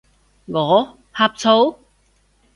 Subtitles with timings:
[0.47, 0.97] 我？
[1.13, 1.77] 呷醋？